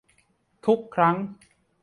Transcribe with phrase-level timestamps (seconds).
[0.65, 1.15] ทุกครั้ง